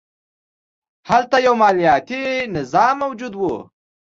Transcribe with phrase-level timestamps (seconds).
[1.09, 2.23] هلته یو مالیاتي
[2.55, 3.43] نظام موجود و